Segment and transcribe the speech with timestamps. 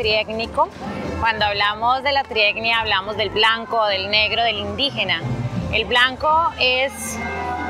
[0.00, 0.68] triétnico.
[1.20, 5.20] Cuando hablamos de la trietnia hablamos del blanco, del negro, del indígena.
[5.74, 7.18] El blanco es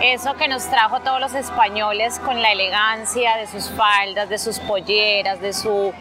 [0.01, 4.61] eso que nos trajo todos los españoles con la elegancia de sus faldas, de sus
[4.61, 5.93] polleras, de su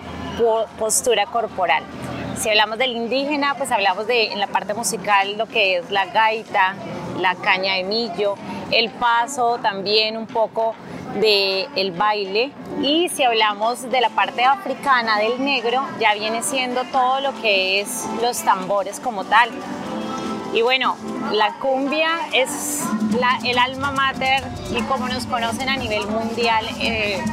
[0.78, 1.84] postura corporal.
[2.38, 6.06] Si hablamos del indígena, pues hablamos de en la parte musical lo que es la
[6.06, 6.76] gaita,
[7.20, 8.36] la caña de millo,
[8.72, 10.76] el paso también un poco
[11.16, 12.52] del el baile.
[12.82, 17.82] Y si hablamos de la parte africana del negro ya viene siendo todo lo que
[17.82, 19.50] es los tambores como tal.
[20.54, 20.96] Y bueno
[21.32, 22.84] la cumbia es
[23.44, 27.24] el alma mater y como nos conocen a nivel mundial eh,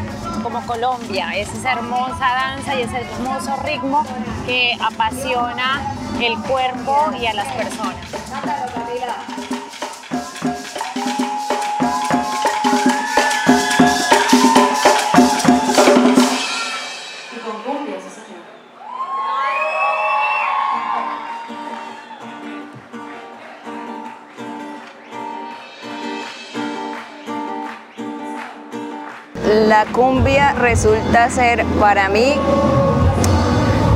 [0.42, 4.04] como Colombia, es esa hermosa danza y ese hermoso ritmo
[4.46, 5.82] que apasiona
[6.20, 7.96] el cuerpo y a las personas.
[29.76, 32.32] La cumbia resulta ser para mí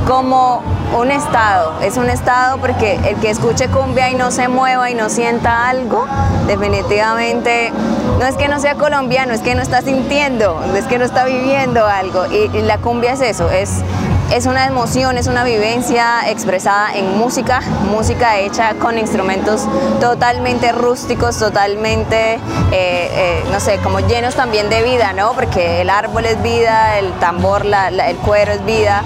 [0.06, 0.62] como
[0.98, 4.95] un estado, es un estado porque el que escuche cumbia y no se mueva y
[4.95, 6.06] no sienta algo,
[6.47, 7.73] definitivamente
[8.19, 11.25] no es que no sea colombiano, es que no está sintiendo, es que no está
[11.25, 12.27] viviendo algo.
[12.27, 13.83] Y, la cumbia es eso, es,
[14.31, 19.62] es una emoción, es una vivencia expresada en música, música hecha con instrumentos
[20.00, 22.41] totalmente rústicos, totalmente, eh,
[22.73, 25.33] eh, no sé, como llenos también de vida, ¿no?
[25.33, 29.02] Porque el árbol es vida, el tambor, el cuero es vida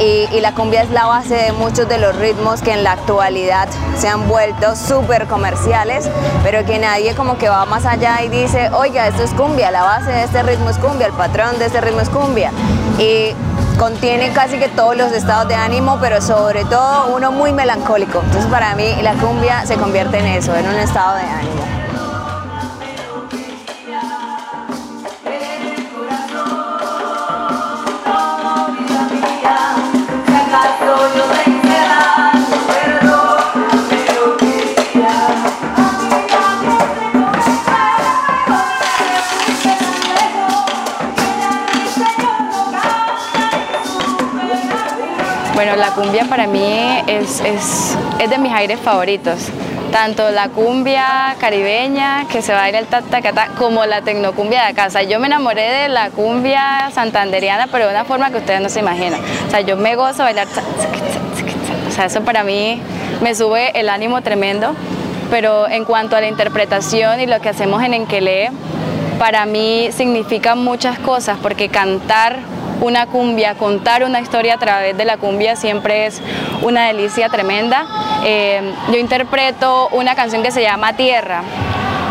[0.00, 3.68] y, la cumbia es la base de muchos de los ritmos que en la actualidad
[3.96, 6.08] se han vuelto súper comerciales,
[6.42, 9.82] pero que nadie como que va más allá y dice, oiga, esto es cumbia, la
[9.82, 12.50] base de este ritmo es cumbia, el patrón de este ritmo es cumbia.
[12.98, 13.34] Y
[13.82, 18.22] contiene casi que todos los estados de ánimo, pero sobre todo uno muy melancólico.
[18.24, 21.61] Entonces para mí la cumbia se convierte en eso, en un estado de ánimo.
[45.82, 49.48] La cumbia para mí es, es, es de mis aires favoritos
[49.90, 54.74] tanto la cumbia caribeña, que se va a ir el tatacata, como la tecnocumbia de
[54.74, 55.02] casa.
[55.02, 58.78] yo me enamoré de la cumbia santanderiana, pero de una forma que ustedes no se
[58.78, 59.20] imaginan.
[59.48, 60.46] O sea, yo me gozo bailar.
[61.88, 62.80] O sea, eso para mí
[63.20, 64.74] me sube el ánimo tremendo.
[65.30, 68.50] Pero en cuanto a la interpretación y lo que hacemos en Enquelé,
[69.18, 72.38] para mí significa muchas cosas, porque cantar
[72.82, 76.20] una cumbia, contar una historia a través de la cumbia siempre es
[76.62, 77.86] una delicia tremenda.
[78.24, 78.60] Eh,
[78.90, 81.42] yo interpreto una canción que se llama Tierra,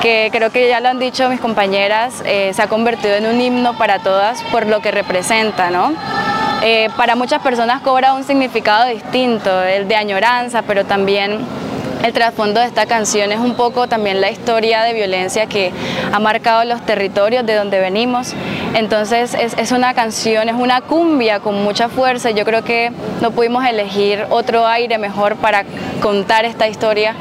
[0.01, 3.39] que creo que ya lo han dicho mis compañeras, eh, se ha convertido en un
[3.39, 5.93] himno para todas por lo que representa, ¿no?
[6.63, 11.39] Eh, para muchas personas cobra un significado distinto, el de añoranza, pero también
[12.03, 15.72] el trasfondo de esta canción es un poco también la historia de violencia que
[16.12, 18.34] ha marcado los territorios de donde venimos.
[18.73, 22.31] Entonces es, una canción, es una cumbia con mucha fuerza.
[22.31, 22.91] Yo creo que
[23.22, 25.63] no pudimos elegir otro aire mejor para
[26.01, 27.16] contar esta historia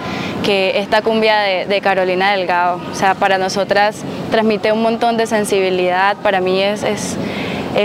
[0.45, 2.81] que esta cumbia de, Carolina Delgado.
[2.91, 6.17] O sea, para nosotras transmite un montón de sensibilidad.
[6.19, 7.17] Para mí es es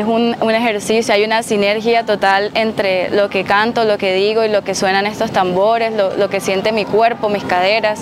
[0.05, 4.63] un, ejercicio, hay una sinergia total entre lo que canto, lo que digo y lo
[4.63, 8.01] que suenan estos tambores, lo, que siente mi cuerpo, mis caderas.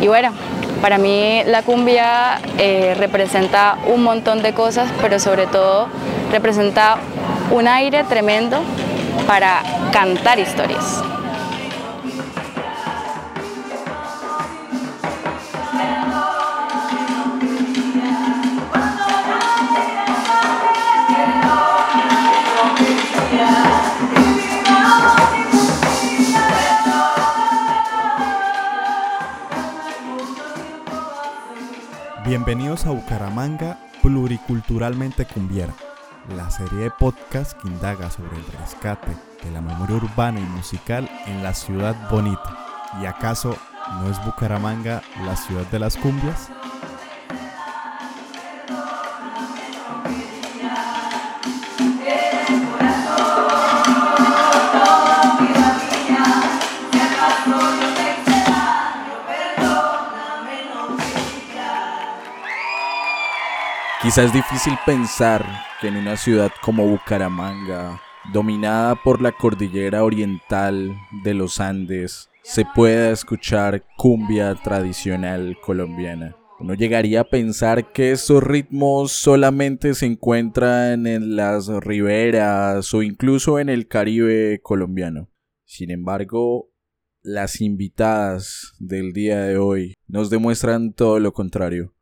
[0.00, 0.32] Y bueno,
[0.80, 5.88] para mí la cumbia eh, representa un montón de cosas, pero sobre todo
[6.30, 6.98] representa
[7.50, 8.60] un aire tremendo
[9.26, 9.62] para
[9.92, 11.02] cantar historias.
[32.36, 35.72] Bienvenidos a Bucaramanga Pluriculturalmente Cumbiera,
[36.34, 39.12] la serie de podcast que indaga sobre el rescate
[39.44, 42.58] de la memoria urbana y musical en la ciudad bonita.
[43.00, 43.56] ¿Y acaso
[44.00, 46.50] no es Bucaramanga la ciudad de las cumbias?
[64.04, 65.42] Quizás es difícil pensar
[65.80, 68.02] que en una ciudad como Bucaramanga,
[68.34, 76.36] dominada por la cordillera oriental de los Andes, se pueda escuchar cumbia tradicional colombiana.
[76.60, 83.58] Uno llegaría a pensar que estos ritmos solamente se encuentran en las riberas o incluso
[83.58, 85.30] en el Caribe colombiano.
[85.64, 86.68] Sin embargo,
[87.22, 91.94] las invitadas del día de hoy nos demuestran todo lo contrario.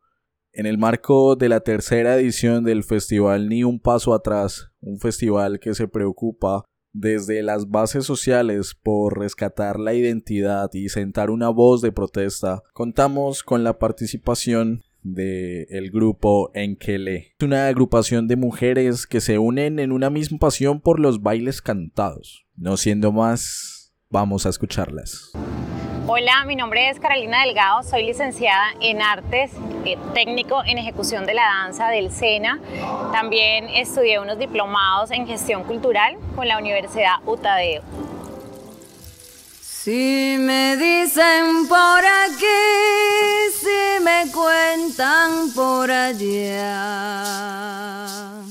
[0.55, 5.59] En el marco de la tercera edición del festival Ni un Paso Atrás, un festival
[5.61, 11.81] que se preocupa desde las bases sociales por rescatar la identidad y sentar una voz
[11.81, 17.33] de protesta, contamos con la participación del el grupo Enkele.
[17.39, 21.63] Es una agrupación de mujeres que se unen en una misma pasión por los bailes
[21.63, 22.45] cantados.
[22.57, 25.33] No siendo más, vamos a escucharlas.
[26.09, 29.53] Hola, mi nombre es Carolina Delgado, soy licenciada en Artes,
[29.85, 32.59] eh, técnico en ejecución de la danza del SENA.
[33.13, 37.83] También estudié unos diplomados en gestión cultural con la Universidad UTADEO.
[39.61, 42.47] Si me dicen por aquí,
[43.61, 47.13] si me cuentan por allá.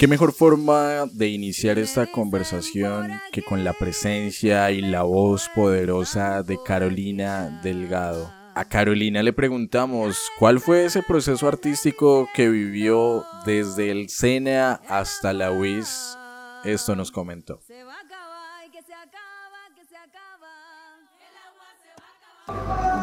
[0.02, 6.42] ¿Qué mejor forma de iniciar esta conversación que con la presencia y la voz poderosa
[6.42, 8.34] de Carolina Delgado?
[8.56, 15.34] A Carolina le preguntamos cuál fue ese proceso artístico que vivió desde el SENA hasta
[15.34, 16.18] la UIS.
[16.64, 17.62] Esto nos comentó.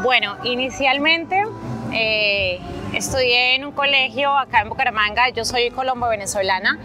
[0.03, 1.45] Bueno, inicialmente
[1.93, 2.59] eh,
[2.93, 6.79] estudié en un colegio acá en Bucaramanga, yo soy colombo-venezolana,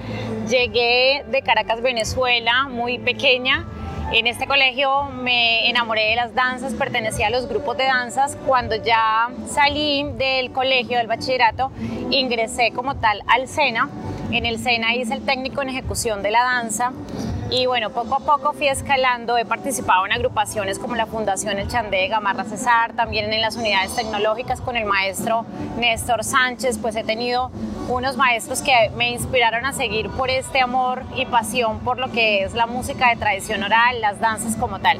[0.48, 3.66] llegué de Caracas, Venezuela, muy pequeña.
[4.12, 8.36] En este colegio me enamoré de las danzas, pertenecía a los grupos de danzas.
[8.46, 11.72] Cuando ya salí del colegio, del bachillerato,
[12.10, 13.88] ingresé como tal al SENA.
[14.30, 16.92] En el SENA hice el técnico en ejecución de la danza
[17.54, 21.68] y bueno, poco a poco fui escalando, he participado en agrupaciones como la Fundación El
[21.68, 25.46] Chandé, Gamarra Cesar, también en las unidades tecnológicas con el maestro
[25.78, 27.52] Néstor Sánchez, pues he tenido
[27.88, 32.42] unos maestros que me inspiraron a seguir por este amor y pasión por lo que
[32.42, 34.98] es la música de tradición oral, las danzas como tal.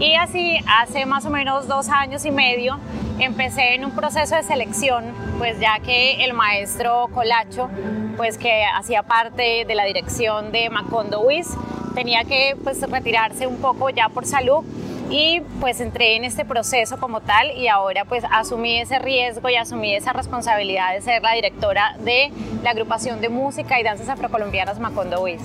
[0.00, 2.78] Y así, hace más o menos dos años y medio,
[3.20, 5.04] empecé en un proceso de selección,
[5.38, 7.70] pues ya que el maestro Colacho,
[8.16, 11.48] pues que hacía parte de la dirección de Macondo Wiz,
[11.94, 14.64] tenía que pues retirarse un poco ya por salud
[15.10, 19.56] y pues entré en este proceso como tal y ahora pues asumí ese riesgo y
[19.56, 24.78] asumí esa responsabilidad de ser la directora de la agrupación de música y danzas afrocolombianas
[24.78, 25.42] Macondo Wiz.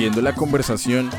[0.00, 1.10] Siguiendo la conversación,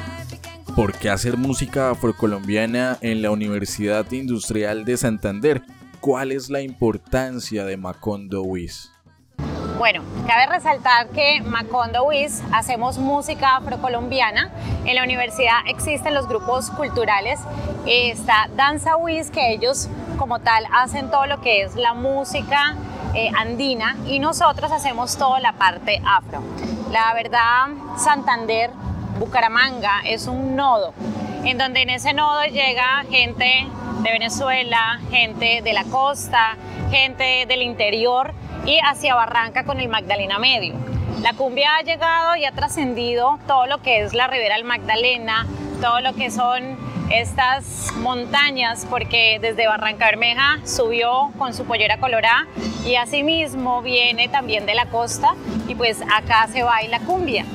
[0.76, 5.62] ¿por qué hacer música afrocolombiana en la Universidad Industrial de Santander?
[6.00, 8.92] ¿Cuál es la importancia de Macondo Wiz?
[9.78, 14.52] Bueno, cabe resaltar que Macondo Wiz hacemos música afrocolombiana.
[14.86, 17.40] En la universidad existen los grupos culturales.
[17.86, 22.76] Está Danza Wiz, que ellos como tal hacen todo lo que es la música
[23.14, 26.42] eh, andina y nosotros hacemos toda la parte afro.
[26.92, 28.70] La verdad, Santander,
[29.18, 30.94] Bucaramanga es un nodo,
[31.46, 33.66] en donde en ese nodo llega gente
[34.02, 36.58] de Venezuela, gente de la costa,
[36.90, 38.34] gente del interior
[38.66, 40.76] y hacia Barranca con el Magdalena Medio.
[41.22, 45.48] La cumbia ha llegado y ha trascendido todo lo que es la Ribera del Magdalena,
[45.80, 46.78] todo lo que son
[47.14, 52.48] estas montañas, porque desde Barranca Bermeja subió con su pollera colorada
[52.86, 55.36] y asimismo viene también de la costa
[55.68, 57.46] y pues acá se baila cumbia.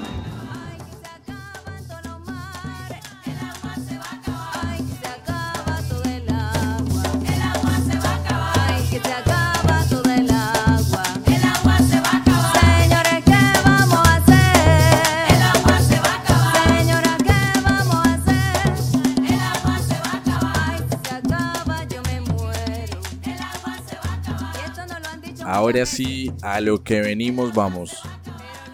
[25.48, 28.02] Ahora sí, a lo que venimos vamos.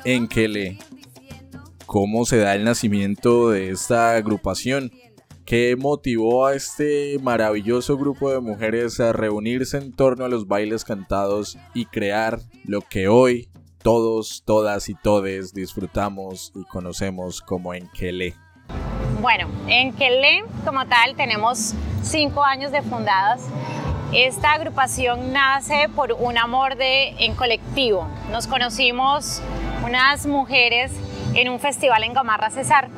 [0.06, 0.78] En Kele,
[1.84, 4.90] ¿cómo se da el nacimiento de esta agrupación?
[5.44, 10.82] ¿Qué motivó a este maravilloso grupo de mujeres a reunirse en torno a los bailes
[10.82, 13.50] cantados y crear lo que hoy
[13.82, 18.34] todos, todas y todes disfrutamos y conocemos como Enkele?
[19.20, 23.42] Bueno, Enkele como tal tenemos cinco años de fundadas
[24.12, 28.06] Esta agrupación nace por un amor de, en colectivo.
[28.30, 29.40] Nos conocimos
[29.86, 30.92] unas mujeres
[31.34, 32.90] en un festival en Gamarra Cesar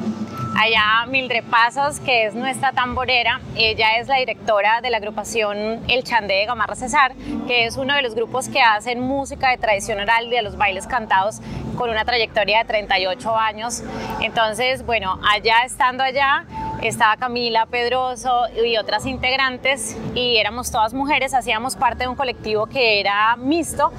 [0.57, 3.41] allá Mildred Pasos, que es nuestra tamborera.
[3.57, 7.15] Ella es la directora de la agrupación El Chandé de Gamarra Cesar,
[7.47, 10.87] que es uno de los grupos que hacen música de tradición oral de los bailes
[10.87, 11.41] cantados
[11.77, 13.83] con una trayectoria de 38 años.
[14.21, 16.45] Entonces, bueno, allá estando allá,
[16.83, 22.67] estaba Camila Pedroso y otras integrantes y éramos todas mujeres, hacíamos parte de un colectivo
[22.67, 23.93] que era mixto,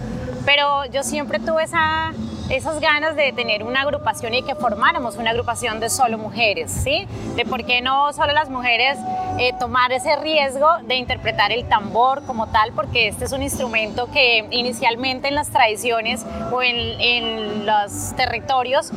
[0.45, 2.13] pero yo siempre tuve esa
[2.49, 7.07] esas ganas de tener una agrupación y que formáramos una agrupación de solo mujeres, ¿sí?
[7.35, 8.97] De por qué no solo las mujeres
[9.39, 14.11] eh, tomar ese riesgo de interpretar el tambor como tal, porque este es un instrumento
[14.11, 18.91] que inicialmente en las tradiciones o en, en los territorios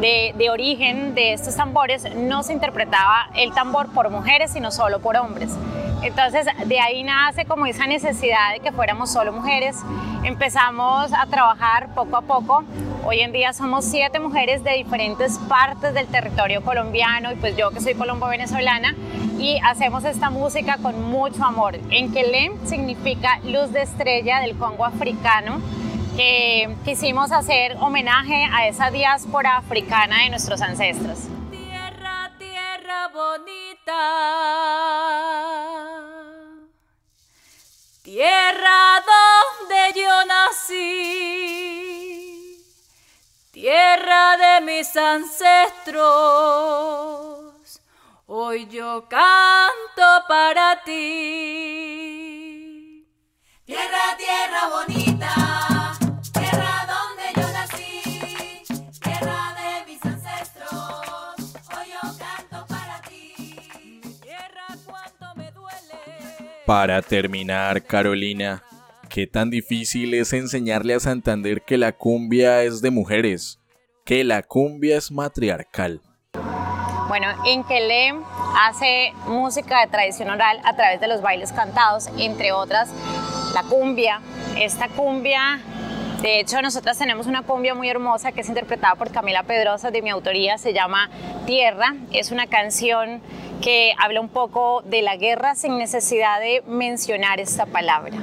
[0.00, 5.16] de, origen de estos tambores no se interpretaba el tambor por mujeres, sino solo por
[5.16, 5.50] hombres.
[6.02, 9.76] Entonces, de ahí nace como esa necesidad de que fuéramos solo mujeres.
[10.22, 12.64] Empezamos a trabajar poco a poco.
[13.06, 17.70] Hoy en día somos siete mujeres de diferentes partes del territorio colombiano y pues yo
[17.70, 18.94] que soy colombo-venezolana
[19.38, 21.78] y hacemos esta música con mucho amor.
[21.90, 25.60] Enkelé significa luz de estrella del Congo africano
[26.16, 31.18] que quisimos hacer homenaje a esa diáspora africana de nuestros ancestros.
[31.50, 34.44] Tierra, tierra bonita
[38.14, 40.74] tierra donde yo nací,
[43.50, 46.04] tierra de mis ancestros,
[48.26, 52.14] hoy yo canto para ti.
[53.64, 55.53] Tierra, tierra bonita.
[66.66, 68.62] Para terminar, Carolina,
[69.10, 73.60] ¿qué tan difícil es enseñarle a Santander que la cumbia es de mujeres?
[74.06, 76.00] Que la cumbia es matriarcal.
[77.08, 78.14] Bueno, Inkelé
[78.58, 82.88] hace música de tradición oral a través de los bailes cantados, entre otras
[83.52, 84.22] la cumbia.
[84.56, 85.60] Esta cumbia,
[86.22, 90.00] de hecho, nosotras tenemos una cumbia muy hermosa que es interpretada por Camila Pedrosa de
[90.00, 91.10] mi autoría, se llama
[91.44, 91.94] Tierra.
[92.10, 93.20] Es una canción
[93.64, 98.18] que habla un poco de la guerra sin necesidad de mencionar esta palabra.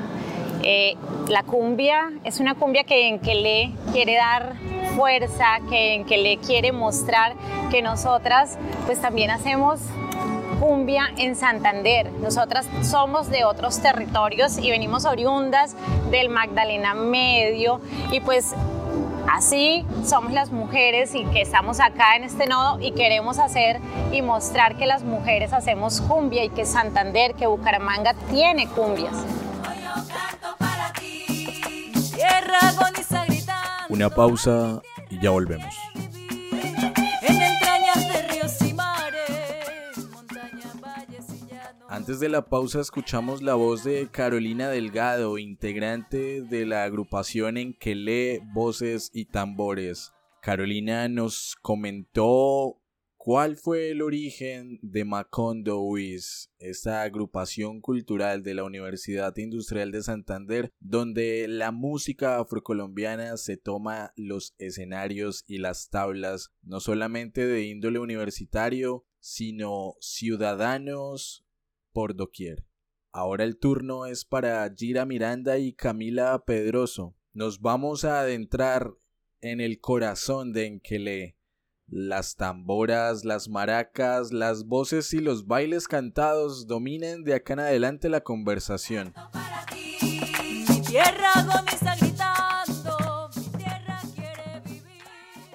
[0.62, 0.96] Eh,
[1.30, 4.54] la cumbia es una cumbia que en que le quiere dar
[4.96, 7.34] fuerza, que en que le quiere mostrar
[7.72, 9.80] que nosotras pues también hacemos
[10.60, 12.12] cumbia en Santander.
[12.12, 15.76] Nosotras somos de otros territorios y venimos oriundas
[16.12, 17.82] del Magdalena Medio
[18.12, 18.54] y pues
[19.30, 23.80] Así somos las mujeres y que estamos acá en este nodo y queremos hacer
[24.12, 29.16] y mostrar que las mujeres hacemos cumbia y que Santander, que Bucaramanga tiene cumbias.
[33.90, 35.76] Una pausa y ya volvemos.
[42.12, 47.74] Antes de la pausa escuchamos la voz de Carolina Delgado, integrante de la agrupación en
[47.74, 50.12] que lee voces y tambores.
[50.42, 52.82] Carolina nos comentó
[53.16, 60.04] cuál fue el origen de Macondo Wiz, esta agrupación cultural de la Universidad Industrial de
[60.04, 67.64] Santander, donde la música afrocolombiana se toma los escenarios y las tablas, no solamente de
[67.64, 71.46] índole universitario, sino ciudadanos,
[71.92, 72.66] por doquier.
[73.12, 77.16] Ahora el turno es para Gira Miranda y Camila Pedroso.
[77.34, 78.94] Nos vamos a adentrar
[79.42, 81.38] en el corazón de Enkele.
[81.88, 88.08] Las tamboras, las maracas, las voces y los bailes cantados dominen de acá en adelante
[88.08, 89.14] la conversación.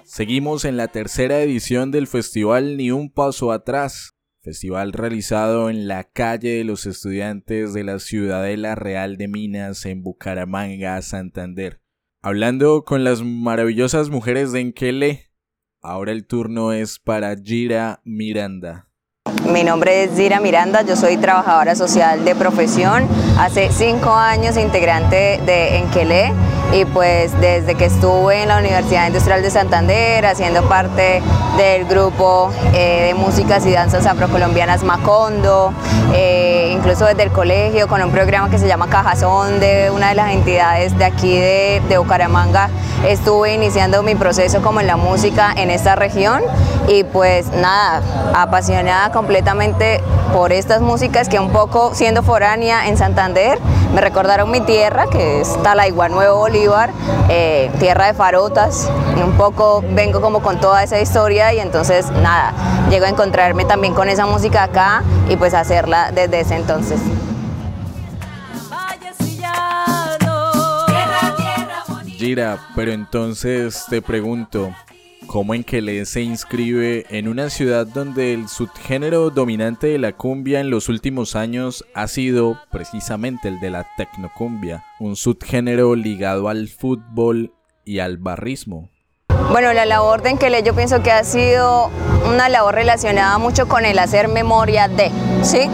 [0.03, 4.16] Seguimos en la tercera edición del festival Ni un paso atrás,
[4.47, 10.03] festival realizado en la calle de los estudiantes de la Ciudadela Real de Minas en
[10.03, 11.81] Bucaramanga, Santander.
[12.21, 15.33] Hablando con las maravillosas mujeres de Enkele,
[15.81, 18.86] ahora el turno es para Gira Miranda.
[19.45, 23.07] Mi nombre es Gira Miranda, yo soy trabajadora social de profesión,
[23.39, 26.33] hace cinco años integrante de Enquelé
[26.73, 31.21] y pues desde que estuve en la Universidad Industrial de Santander haciendo parte
[31.57, 35.71] del grupo eh, de músicas y danzas afrocolombianas Macondo,
[36.13, 40.15] eh, incluso desde el colegio con un programa que se llama Cajazón de una de
[40.15, 42.69] las entidades de aquí de, de Bucaramanga,
[43.05, 46.41] estuve iniciando mi proceso como en la música en esta región
[46.87, 48.01] y pues nada,
[48.33, 49.99] apasionada con completamente
[50.31, 53.59] por estas músicas que un poco siendo foránea en Santander
[53.93, 56.91] me recordaron mi tierra, que es Talaiguá Nuevo Bolívar,
[57.27, 58.89] eh, tierra de farotas.
[59.21, 62.53] Un poco vengo como con toda esa historia y entonces nada,
[62.89, 67.01] llego a encontrarme también con esa música acá y pues hacerla desde ese entonces.
[72.05, 74.73] Gira, pero entonces te pregunto,
[75.25, 80.59] ¿cómo en le se inscribe en una ciudad donde el subgénero dominante de la cumbia
[80.59, 86.67] en los últimos años ha sido precisamente el de la tecnocumbia, un subgénero ligado al
[86.67, 88.89] fútbol y al barrismo?
[89.51, 91.89] Bueno, la labor de Enquele yo pienso que ha sido
[92.29, 95.09] una labor relacionada mucho con el hacer memoria de,
[95.41, 95.69] ¿sí?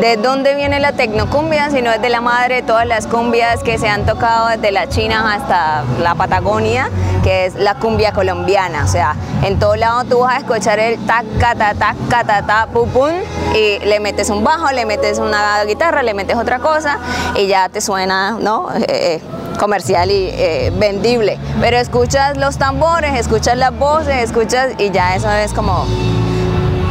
[0.00, 1.68] ¿De dónde viene la tecnocumbia?
[1.68, 4.88] Sino es de la madre de todas las cumbias que se han tocado desde la
[4.88, 6.88] China hasta la Patagonia,
[7.22, 8.84] que es la cumbia colombiana.
[8.84, 9.14] O sea,
[9.44, 13.10] en todo lado tú vas a escuchar el tac, ta, tac, ta, ta, pum,
[13.54, 16.96] y le metes un bajo, le metes una guitarra, le metes otra cosa
[17.36, 18.70] y ya te suena, ¿no?
[18.74, 19.20] Eh, eh,
[19.58, 21.38] comercial y eh, vendible.
[21.60, 25.84] Pero escuchas los tambores, escuchas las voces, escuchas y ya eso es como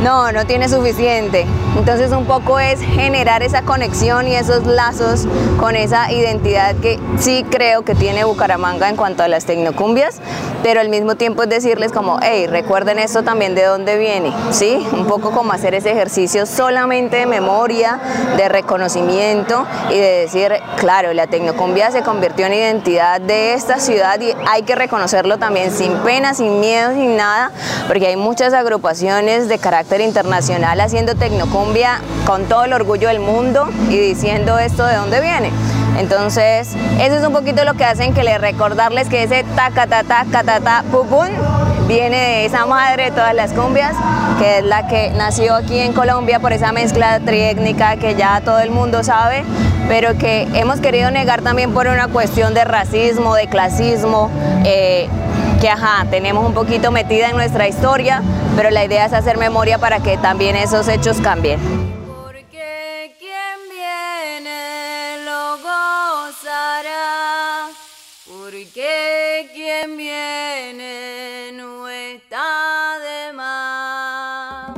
[0.03, 1.45] no, no tiene suficiente.
[1.77, 5.27] Entonces un poco es generar esa conexión y esos lazos
[5.59, 10.19] con esa identidad que sí creo que tiene Bucaramanga en cuanto a las tecnocumbias,
[10.63, 14.85] pero al mismo tiempo es decirles como, hey, recuerden esto también de dónde viene, ¿sí?
[14.93, 17.99] Un poco como hacer ese ejercicio solamente de memoria,
[18.37, 24.19] de reconocimiento y de decir, claro, la tecnocumbia se convirtió en identidad de esta ciudad
[24.19, 27.51] y hay que reconocerlo también sin pena, sin miedo, sin nada,
[27.87, 33.69] porque hay muchas agrupaciones de carácter internacional haciendo tecnocumbia con todo el orgullo del mundo
[33.89, 35.51] y diciendo esto de dónde viene.
[35.97, 40.03] Entonces, eso es un poquito lo que hacen que le recordarles que ese taca ta
[40.03, 41.27] ta ta ta pupun
[41.87, 43.95] viene de esa madre de todas las cumbias,
[44.37, 48.59] que es la que nació aquí en Colombia por esa mezcla triétnica que ya todo
[48.59, 49.43] el mundo sabe,
[49.87, 54.29] pero que hemos querido negar también por una cuestión de racismo, de clasismo,
[54.65, 55.09] eh,
[55.59, 58.21] que ajá, tenemos un poquito metida en nuestra historia,
[58.59, 61.57] pero la idea es hacer memoria para que también esos hechos cambien.
[62.05, 66.89] Porque quien viene lo gozará,
[68.27, 74.77] porque quien viene no está de más.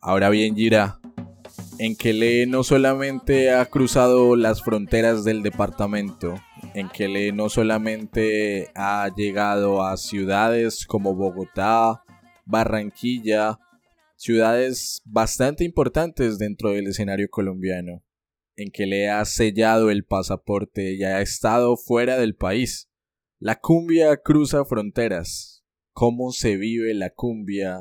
[0.00, 1.00] Ahora bien, Gira,
[1.80, 6.36] en que no solamente ha cruzado las fronteras del departamento,
[6.74, 12.02] en que le no solamente ha llegado a ciudades como Bogotá,
[12.44, 13.58] Barranquilla,
[14.16, 18.02] ciudades bastante importantes dentro del escenario colombiano,
[18.56, 22.90] en que le ha sellado el pasaporte y ha estado fuera del país.
[23.38, 25.64] La cumbia cruza fronteras.
[25.92, 27.80] ¿Cómo se vive la cumbia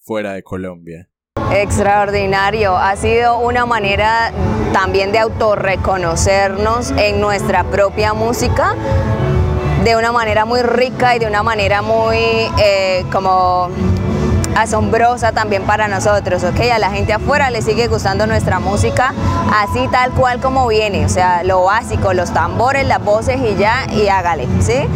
[0.00, 1.10] fuera de Colombia?
[1.52, 4.32] Extraordinario, ha sido una manera
[4.72, 8.74] también de autorreconocernos en nuestra propia música
[9.84, 12.18] de una manera muy rica y de una manera muy
[12.58, 13.70] eh, como
[14.56, 16.60] asombrosa también para nosotros, ¿ok?
[16.74, 19.12] A la gente afuera le sigue gustando nuestra música
[19.54, 23.86] así tal cual como viene, o sea, lo básico, los tambores, las voces y ya,
[23.92, 24.86] y hágale, ¿sí?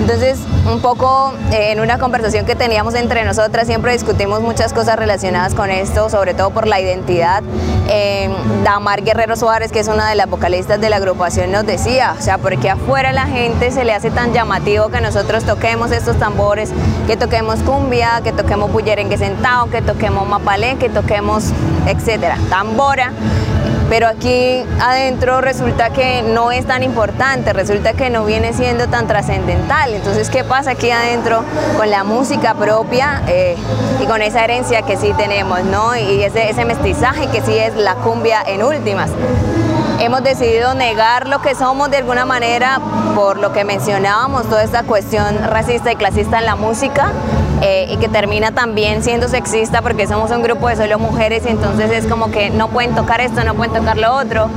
[0.00, 0.38] Entonces,
[0.70, 5.54] un poco eh, en una conversación que teníamos entre nosotras, siempre discutimos muchas cosas relacionadas
[5.54, 7.42] con esto, sobre todo por la identidad.
[7.92, 8.30] Eh,
[8.62, 12.22] Damar Guerrero Suárez, que es una de las vocalistas de la agrupación, nos decía, o
[12.22, 16.70] sea, porque afuera la gente se le hace tan llamativo que nosotros toquemos estos tambores,
[17.08, 21.50] que toquemos cumbia, que toquemos bullerengue sentado, que toquemos mapalé, que toquemos,
[21.88, 23.12] etcétera, tambora
[23.90, 29.08] pero aquí adentro resulta que no es tan importante, resulta que no viene siendo tan
[29.08, 29.92] trascendental.
[29.92, 31.42] Entonces, ¿qué pasa aquí adentro
[31.76, 33.56] con la música propia eh,
[34.00, 35.96] y con esa herencia que sí tenemos, ¿no?
[35.96, 39.10] Y ese, ese mestizaje que sí es la cumbia en últimas
[39.98, 42.80] hemos decidido negar lo que somos de alguna manera
[43.14, 47.12] por lo que mencionábamos, toda esta cuestión racista y clasista en la música
[47.62, 51.50] eh, y que termina también siendo sexista porque somos un grupo de solo mujeres y
[51.50, 54.48] entonces es como que no pueden tocar esto, no pueden tocar lo otro.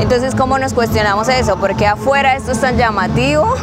[0.00, 1.56] Entonces, ¿cómo nos cuestionamos eso?
[1.56, 3.54] Porque afuera esto es tan llamativo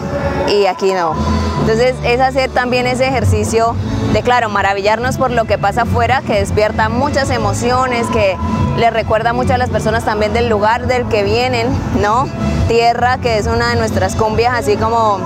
[0.48, 1.14] y aquí no.
[1.62, 3.76] Entonces, es hacer también ese ejercicio
[4.14, 8.38] de, claro, maravillarnos por lo que pasa afuera, que despierta muchas emociones, que
[8.78, 11.68] le recuerda mucho a las personas también del lugar del que vienen,
[12.02, 12.28] ¿no?
[12.68, 15.20] Tierra, que es una de nuestras cumbias, así como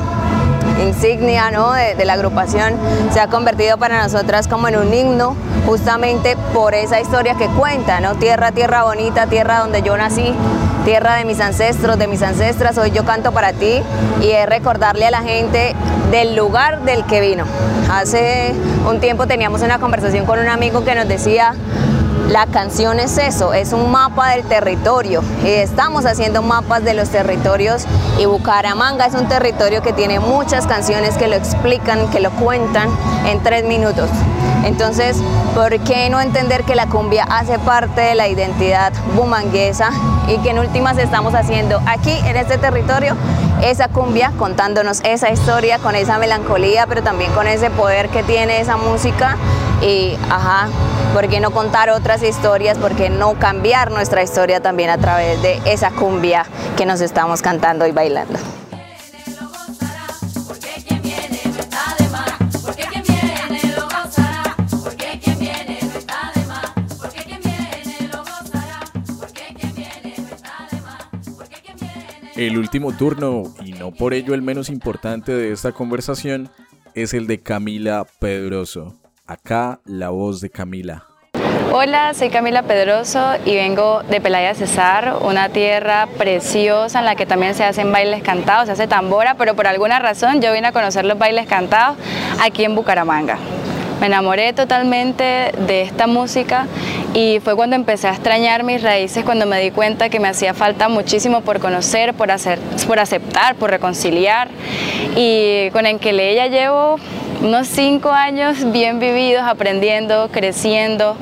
[0.82, 1.74] insignia ¿no?
[1.74, 2.74] de, la agrupación,
[3.12, 8.00] se ha convertido para nosotras como en un himno, justamente por esa historia que cuenta,
[8.00, 8.16] ¿no?
[8.16, 10.34] Tierra, tierra bonita, tierra donde yo nací,
[10.86, 13.82] tierra de mis ancestros, de mis ancestras, hoy yo canto para ti
[14.22, 15.74] y es recordarle a la gente
[16.12, 17.46] del lugar del que vino.
[17.92, 18.54] Hace
[18.90, 21.56] un tiempo teníamos una conversación con un amigo que nos decía,
[22.30, 27.10] la canción es eso, es un mapa del territorio y estamos haciendo mapas de los
[27.10, 27.86] territorios
[28.18, 32.90] y Bucaramanga es un territorio que tiene muchas canciones que lo explican, que lo cuentan
[33.28, 34.10] en tres minutos.
[34.66, 35.18] Entonces,
[35.54, 39.92] ¿por qué no entender que la cumbia hace parte de la identidad bumanguesa
[40.28, 43.16] y que en últimas estamos haciendo aquí en este territorio
[43.62, 48.60] esa cumbia contándonos esa historia con esa melancolía, pero también con ese poder que tiene
[48.60, 49.38] esa música
[49.84, 50.70] y, ajá,
[51.14, 52.78] ¿por qué no contar otras historias?
[52.78, 56.46] ¿Por qué no cambiar nuestra historia también a través de esa cumbia
[56.78, 58.40] que nos estamos cantando y bailando?
[72.36, 76.50] El último turno, y no por ello el menos importante de esta conversación,
[76.96, 79.03] es el de Camila Pedroso.
[79.26, 81.06] Acá la voz de Camila.
[81.72, 87.26] Hola, soy Camila Pedroso y vengo de Pelaya Cesar, una tierra preciosa en la que
[87.26, 90.72] también se hacen bailes cantados, se hace tambora, pero por alguna razón yo vine a
[90.74, 91.98] conocer los bailes cantados
[92.42, 93.38] aquí en Bucaramanga.
[94.02, 96.68] Me enamoré totalmente de esta música
[97.14, 100.54] y fue cuando empecé a extrañar mis raíces, cuando me di cuenta que me hacía
[100.54, 104.50] falta muchísimo por conocer, por, hacer, por aceptar, por reconciliar.
[105.16, 106.98] Y con Enkele ya llevo
[107.44, 111.18] unos cinco años bien vividos, aprendiendo, creciendo.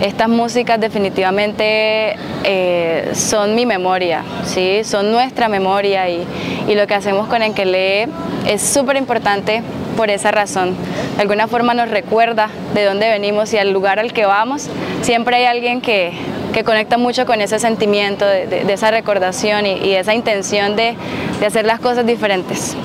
[0.00, 4.84] Estas músicas definitivamente eh, son mi memoria, ¿sí?
[4.84, 6.24] son nuestra memoria y,
[6.68, 8.06] y lo que hacemos con Enkele
[8.46, 9.62] es súper importante
[9.96, 10.76] por esa razón.
[11.16, 14.68] De alguna forma nos recuerda de dónde venimos y al lugar al que vamos.
[15.00, 16.12] Siempre hay alguien que,
[16.52, 20.94] que conecta mucho con ese sentimiento, de esa recordación y, y, esa intención de,
[21.40, 22.76] de hacer las cosas diferentes.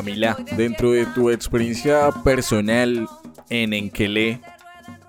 [0.00, 3.06] Camila, dentro de tu experiencia personal
[3.50, 4.40] en Enkele,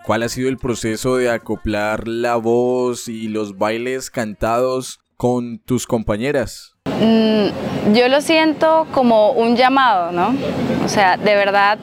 [0.06, 5.88] ¿cuál ha sido el proceso de acoplar la voz y los bailes cantados con tus
[5.88, 6.76] compañeras?
[7.00, 10.36] Mm, yo lo siento como un llamado, ¿no?
[10.84, 11.80] O sea, de verdad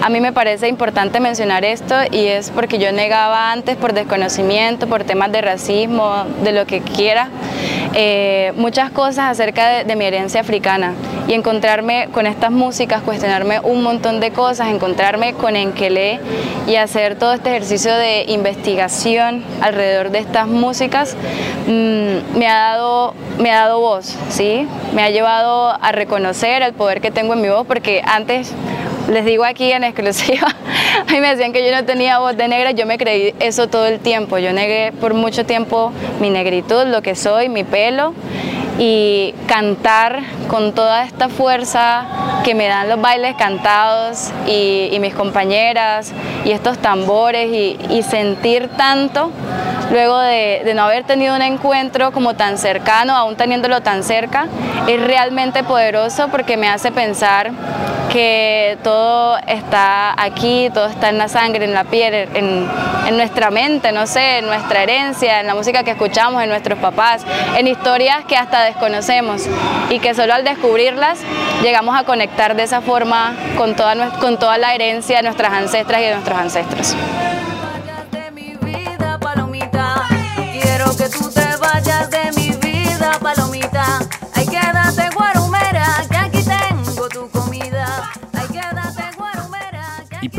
[0.00, 4.86] a mí me parece importante mencionar esto y es porque yo negaba antes por desconocimiento,
[4.86, 7.28] por temas de racismo, de lo que quiera,
[7.94, 10.92] eh, muchas cosas acerca de, mi herencia africana
[11.26, 16.20] y encontrarme con estas músicas, cuestionarme un montón de cosas, encontrarme con Enkele
[16.68, 21.16] y hacer todo este ejercicio de investigación alrededor de estas músicas
[21.66, 24.68] mmm, me, ha dado, me ha dado voz, ¿sí?
[24.94, 28.54] me ha llevado a reconocer el poder que tengo en mi voz porque antes
[29.08, 30.48] les digo aquí en exclusiva,
[31.08, 33.68] a mí me decían que yo no tenía voz de negra, yo me creí eso
[33.68, 38.14] todo el tiempo, yo negué por mucho tiempo mi negritud, lo que soy, mi pelo
[38.78, 42.06] y cantar con toda esta fuerza
[42.44, 46.12] que me dan los bailes cantados y, mis compañeras
[46.44, 49.30] y estos tambores y, y sentir tanto
[49.90, 54.46] luego de, de, no haber tenido un encuentro como tan cercano, aún teniéndolo tan cerca,
[54.86, 57.52] es realmente poderoso porque me hace pensar
[58.12, 62.68] que todo está aquí, todo está en la sangre, en la piel, en,
[63.16, 67.24] nuestra mente, no sé, en nuestra herencia, en la música que escuchamos, en nuestros papás,
[67.56, 69.42] en historias que hasta desconocemos
[69.90, 71.18] y que solo al descubrirlas
[71.62, 76.00] llegamos a conectar de esa forma con toda, con toda la herencia de nuestras ancestras
[76.00, 76.96] y de nuestros ancestros.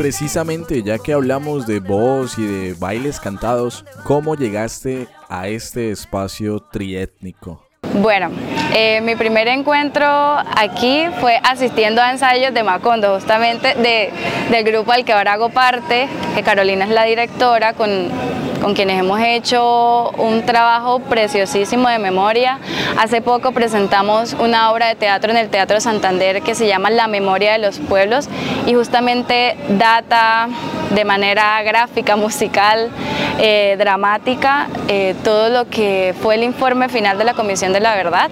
[0.00, 6.58] Precisamente, ya que hablamos de voz y de bailes cantados, ¿cómo llegaste a este espacio
[6.72, 7.69] triétnico?
[8.00, 8.30] Bueno,
[8.72, 10.06] eh, mi primer encuentro
[10.56, 14.10] aquí fue asistiendo a ensayos de Macondo, justamente de,
[14.50, 18.08] del grupo al que ahora hago parte, que Carolina es la directora, con,
[18.62, 22.58] con quienes hemos hecho un trabajo preciosísimo de memoria.
[22.98, 27.06] Hace poco presentamos una obra de teatro en el Teatro Santander que se llama La
[27.06, 28.28] Memoria de los Pueblos
[28.66, 30.48] y justamente data
[30.90, 32.90] de manera gráfica, musical,
[33.38, 37.89] eh, dramática, eh, todo lo que fue el informe final de la Comisión de la
[37.94, 38.30] Verdad.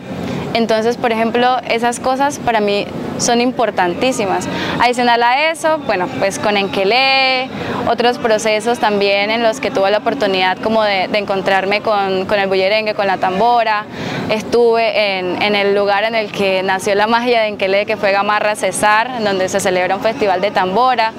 [0.54, 2.86] Entonces, por ejemplo, esas cosas para mí
[3.18, 4.48] son importantísimas.
[4.80, 7.48] Adicional a eso, bueno, pues con Enquelé,
[7.88, 12.48] otros procesos también en los que tuve la oportunidad como de, encontrarme con, con, el
[12.48, 13.84] bullerengue, con la tambora.
[14.30, 18.56] Estuve en, el lugar en el que nació la magia de Enquelé, que fue Gamarra
[18.56, 21.12] Cesar, donde se celebra un festival de tambora.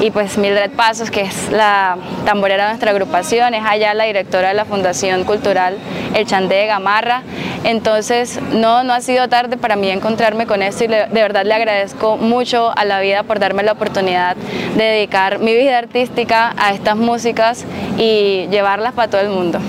[0.00, 4.48] Y pues Mildred Pasos, que es la tamborera de nuestra agrupación, es allá la directora
[4.48, 5.76] de la Fundación Cultural
[6.14, 7.22] El Chandé de Gamarra.
[7.62, 11.54] Entonces, no, no ha sido tarde para mí encontrarme con esto y de verdad le
[11.54, 14.36] agradezco mucho a la vida por darme la oportunidad
[14.76, 17.64] de dedicar mi vida artística a estas músicas
[17.98, 19.60] y llevarlas para todo el mundo.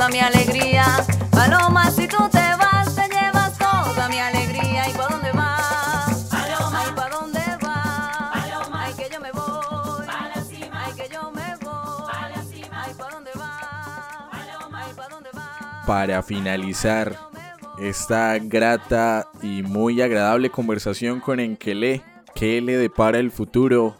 [0.00, 0.86] Toda mi alegría.
[1.30, 4.88] Paloma, si tú te vas, te llevas toda mi alegría.
[4.88, 6.26] ¿Y para dónde vas?
[6.30, 8.30] Paloma, ¿y para dónde vas?
[8.32, 10.06] Paloma, ay que yo me voy.
[10.06, 12.10] Para la cima, ay que yo me voy.
[12.10, 14.30] Para la cima, ay para dónde vas?
[14.30, 15.86] Paloma, ay para dónde vas?
[15.86, 17.18] Para finalizar
[17.78, 22.02] esta grata y muy agradable conversación con Enkele,
[22.34, 23.98] ¿qué le depara el futuro?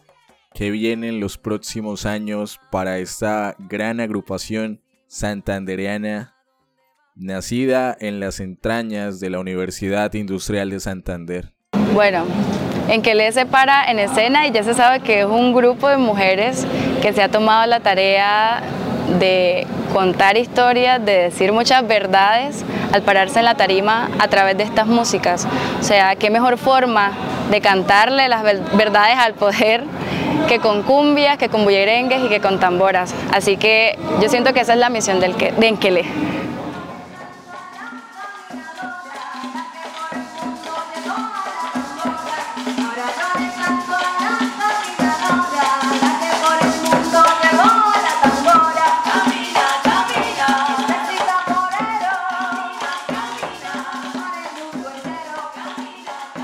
[0.54, 6.36] ¿Qué viene en los próximos años para esta gran agrupación santandereana
[7.16, 11.52] nacida en las entrañas de la Universidad Industrial de Santander?
[11.92, 12.24] Bueno,
[12.88, 15.88] en que le se para en escena y ya se sabe que es un grupo
[15.88, 16.64] de mujeres
[17.02, 18.62] que se ha tomado la tarea
[19.18, 24.64] de contar historias, de decir muchas verdades al pararse en la tarima a través de
[24.64, 25.46] estas músicas.
[25.80, 27.12] O sea, qué mejor forma
[27.50, 29.84] de cantarle las verdades al poder
[30.48, 33.14] que con cumbias, que con bullerengues y que con tamboras.
[33.32, 36.04] Así que yo siento que esa es la misión del que, de Enkele.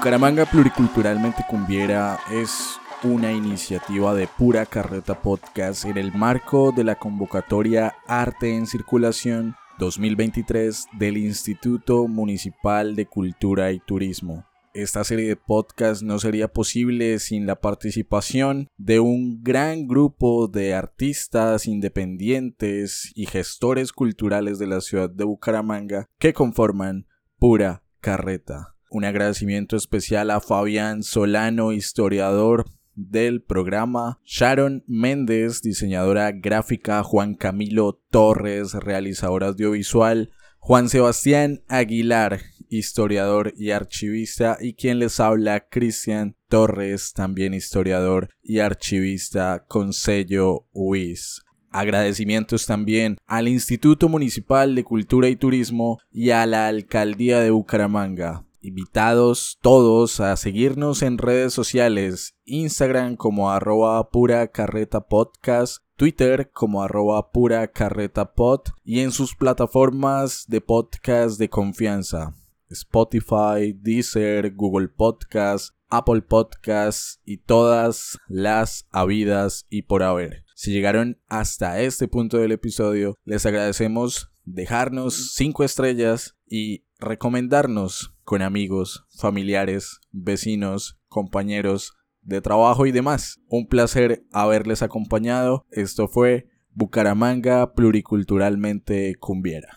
[0.07, 6.95] Bucaramanga Pluriculturalmente Cumbiera es una iniciativa de Pura Carreta Podcast en el marco de la
[6.95, 14.47] convocatoria Arte en Circulación 2023 del Instituto Municipal de Cultura y Turismo.
[14.75, 20.75] Esta serie de podcasts no sería posible sin la participación de un gran grupo de
[20.75, 27.09] artistas independientes y gestores culturales de la ciudad de Bucaramanga que conforman
[27.41, 28.76] Pura Carreta.
[28.91, 38.01] Un agradecimiento especial a Fabián Solano, historiador del programa, Sharon Méndez, diseñadora gráfica, Juan Camilo
[38.11, 47.13] Torres, realizador audiovisual, Juan Sebastián Aguilar, historiador y archivista, y quien les habla, Cristian Torres,
[47.13, 51.43] también historiador y archivista con sello UIS.
[51.71, 58.46] Agradecimientos también al Instituto Municipal de Cultura y Turismo y a la Alcaldía de Bucaramanga
[58.67, 66.83] invitados todos a seguirnos en redes sociales, Instagram como arroba pura carreta podcast, Twitter como
[66.83, 72.35] arroba pura carreta pod y en sus plataformas de podcast de confianza,
[72.69, 80.45] Spotify, Deezer, Google Podcast, Apple Podcast y todas las habidas y por haber.
[80.55, 88.43] Si llegaron hasta este punto del episodio, les agradecemos dejarnos 5 estrellas y recomendarnos con
[88.43, 93.41] amigos, familiares, vecinos, compañeros de trabajo y demás.
[93.49, 95.65] Un placer haberles acompañado.
[95.71, 99.69] Esto fue Bucaramanga Pluriculturalmente Cumbiera.